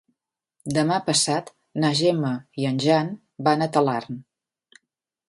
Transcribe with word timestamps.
Demà 0.77 0.95
passat 1.09 1.51
na 1.83 1.91
Gemma 1.99 2.31
i 2.63 2.67
en 2.71 2.79
Jan 2.87 3.13
van 3.49 3.65
a 3.67 3.69
Talarn. 3.77 4.19